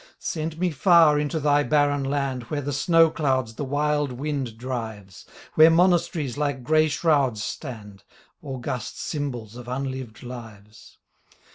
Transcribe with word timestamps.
Send 0.17 0.57
me 0.57 0.71
far 0.71 1.19
into 1.19 1.39
Thy 1.39 1.61
barren 1.61 2.03
land 2.03 2.41
Where 2.49 2.63
the 2.63 2.73
snow 2.73 3.11
clouds 3.11 3.53
the 3.53 3.63
wild 3.63 4.11
wind 4.11 4.57
drives. 4.57 5.27
Where 5.53 5.69
monasteries 5.69 6.39
like 6.39 6.63
gray 6.63 6.87
shrouds 6.87 7.43
stand— 7.43 8.03
August 8.41 8.99
symbols 8.99 9.55
of 9.55 9.67
unlived 9.67 10.23
lives. 10.23 10.97